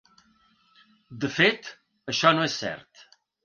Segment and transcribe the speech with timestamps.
[1.25, 1.71] De fet,
[2.15, 3.09] això no és cert.